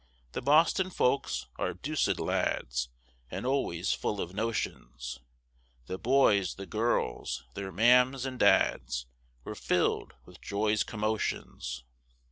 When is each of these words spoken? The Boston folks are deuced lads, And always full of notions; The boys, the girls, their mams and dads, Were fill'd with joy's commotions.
The 0.31 0.41
Boston 0.41 0.89
folks 0.89 1.45
are 1.57 1.75
deuced 1.75 2.19
lads, 2.19 2.89
And 3.29 3.45
always 3.45 3.93
full 3.93 4.19
of 4.19 4.33
notions; 4.33 5.19
The 5.85 5.99
boys, 5.99 6.55
the 6.55 6.65
girls, 6.65 7.43
their 7.53 7.71
mams 7.71 8.25
and 8.25 8.39
dads, 8.39 9.05
Were 9.43 9.53
fill'd 9.53 10.15
with 10.25 10.41
joy's 10.41 10.83
commotions. 10.83 11.83